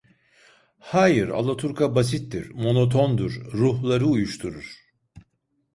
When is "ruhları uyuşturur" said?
3.53-4.75